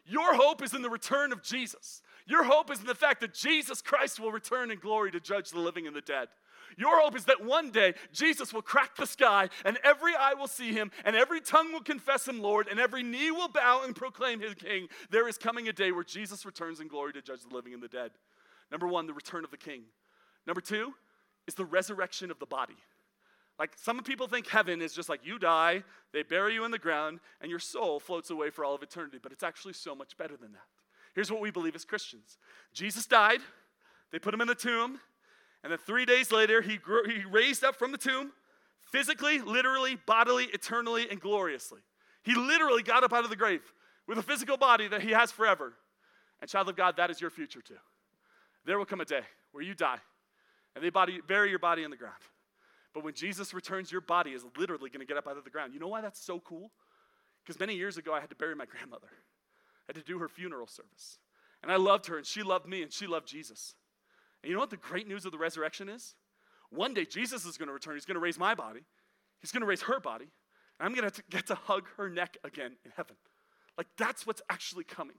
[0.05, 2.01] Your hope is in the return of Jesus.
[2.25, 5.49] Your hope is in the fact that Jesus Christ will return in glory to judge
[5.49, 6.29] the living and the dead.
[6.77, 10.47] Your hope is that one day Jesus will crack the sky and every eye will
[10.47, 13.95] see him and every tongue will confess him Lord and every knee will bow and
[13.95, 14.87] proclaim his king.
[15.09, 17.81] There is coming a day where Jesus returns in glory to judge the living and
[17.81, 18.11] the dead.
[18.71, 19.83] Number one, the return of the king.
[20.45, 20.93] Number two
[21.47, 22.77] is the resurrection of the body.
[23.59, 25.83] Like some people think heaven is just like you die,
[26.13, 29.17] they bury you in the ground, and your soul floats away for all of eternity.
[29.21, 30.67] But it's actually so much better than that.
[31.15, 32.37] Here's what we believe as Christians
[32.73, 33.41] Jesus died,
[34.11, 34.99] they put him in the tomb,
[35.63, 38.31] and then three days later, he, grew, he raised up from the tomb
[38.79, 41.81] physically, literally, bodily, eternally, and gloriously.
[42.23, 43.61] He literally got up out of the grave
[44.07, 45.73] with a physical body that he has forever.
[46.39, 47.75] And, child of God, that is your future too.
[48.65, 49.99] There will come a day where you die,
[50.75, 52.15] and they body, bury your body in the ground.
[52.97, 55.51] But when Jesus returns, your body is literally going to get up out of the
[55.51, 55.71] ground.
[55.71, 56.71] You know why that's so cool?
[57.45, 59.09] Because many years ago, I had to bury my grandmother.
[59.11, 61.19] I had to do her funeral service.
[61.61, 63.75] And I loved her, and she loved me, and she loved Jesus.
[64.41, 66.15] And you know what the great news of the resurrection is?
[66.71, 67.93] One day, Jesus is going to return.
[67.93, 68.81] He's going to raise my body,
[69.41, 70.31] He's going to raise her body,
[70.79, 73.15] and I'm going to get to hug her neck again in heaven.
[73.77, 75.17] Like, that's what's actually coming.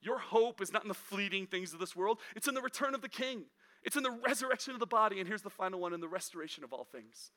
[0.00, 2.94] Your hope is not in the fleeting things of this world, it's in the return
[2.94, 3.46] of the King.
[3.82, 5.20] It's in the resurrection of the body.
[5.20, 7.30] And here's the final one in the restoration of all things.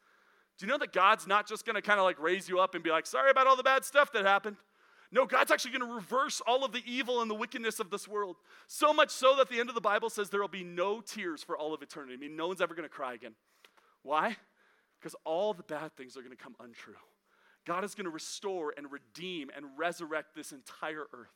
[0.58, 2.76] Do you know that God's not just going to kind of like raise you up
[2.76, 4.58] and be like, sorry about all the bad stuff that happened?
[5.12, 8.08] No, God's actually going to reverse all of the evil and the wickedness of this
[8.08, 8.36] world.
[8.68, 11.42] So much so that the end of the Bible says there will be no tears
[11.42, 12.14] for all of eternity.
[12.14, 13.34] I mean, no one's ever going to cry again.
[14.04, 14.38] Why?
[15.00, 16.94] Because all the bad things are going to come untrue.
[17.66, 21.34] God is going to restore and redeem and resurrect this entire earth.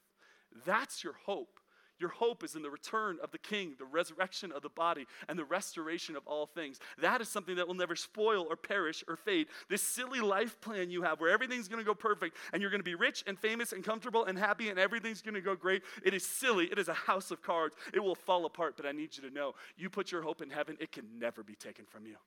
[0.65, 1.59] That's your hope.
[2.03, 5.39] Your hope is in the return of the King, the resurrection of the body, and
[5.39, 6.77] the restoration of all things.
[6.97, 9.47] That is something that will never spoil or perish or fade.
[9.69, 12.81] This silly life plan you have where everything's going to go perfect and you're going
[12.81, 15.81] to be rich and famous and comfortable and happy and everything's going to go great,
[16.03, 16.65] it is silly.
[16.65, 17.77] It is a house of cards.
[17.93, 20.49] It will fall apart, but I need you to know you put your hope in
[20.49, 22.17] heaven, it can never be taken from you.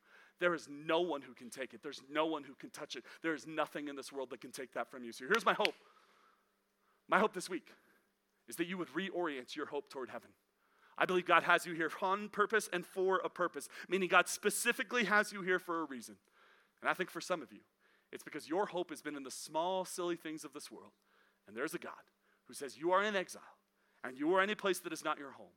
[0.40, 1.82] There is no one who can take it.
[1.82, 3.04] There's no one who can touch it.
[3.20, 5.12] There is nothing in this world that can take that from you.
[5.12, 5.74] So here's my hope.
[7.10, 7.68] My hope this week
[8.48, 10.30] is that you would reorient your hope toward heaven.
[10.98, 15.04] I believe God has you here on purpose and for a purpose, meaning God specifically
[15.04, 16.16] has you here for a reason.
[16.80, 17.60] And I think for some of you,
[18.12, 20.92] it's because your hope has been in the small, silly things of this world.
[21.46, 21.92] And there's a God
[22.46, 23.42] who says, You are in exile,
[24.04, 25.54] and you are in a place that is not your home,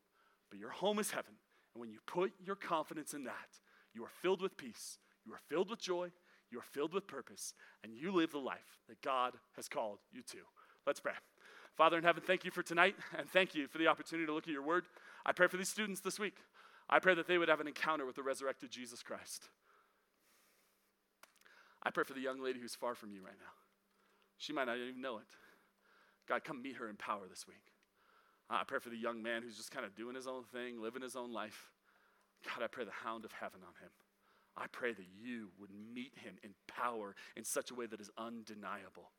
[0.50, 1.34] but your home is heaven.
[1.74, 3.60] And when you put your confidence in that,
[3.94, 6.12] you are filled with peace, you are filled with joy,
[6.52, 10.22] you are filled with purpose, and you live the life that God has called you
[10.24, 10.40] to.
[10.86, 11.14] Let's pray.
[11.80, 14.44] Father in heaven, thank you for tonight, and thank you for the opportunity to look
[14.44, 14.84] at your word.
[15.26, 16.36] I pray for these students this week.
[16.90, 19.48] I pray that they would have an encounter with the resurrected Jesus Christ.
[21.82, 23.54] I pray for the young lady who's far from you right now.
[24.38, 25.28] She might not even know it.
[26.28, 27.72] God, come meet her in power this week.
[28.50, 31.02] I pray for the young man who's just kind of doing his own thing, living
[31.02, 31.72] his own life.
[32.44, 33.92] God, I pray the hound of heaven on him.
[34.58, 38.10] I pray that you would meet him in power in such a way that is
[38.18, 39.12] undeniable.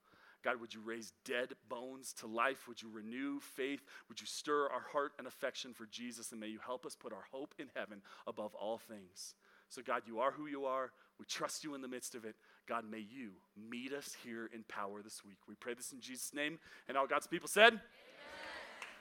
[0.42, 2.66] God, would you raise dead bones to life?
[2.66, 3.80] Would you renew faith?
[4.08, 6.32] Would you stir our heart and affection for Jesus?
[6.32, 9.34] And may you help us put our hope in heaven above all things.
[9.68, 10.90] So, God, you are who you are.
[11.18, 12.34] We trust you in the midst of it.
[12.66, 15.38] God, may you meet us here in power this week.
[15.48, 16.58] We pray this in Jesus' name.
[16.88, 17.82] And all God's people said, Amen.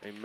[0.03, 0.15] Amen.